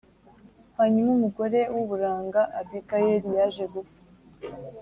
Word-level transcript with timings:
Hanyuma 0.77 1.09
umugore 1.17 1.59
w 1.73 1.77
uburanga 1.83 2.41
Abigayili 2.59 3.29
yaje 3.37 3.63
gupfa 3.73 3.99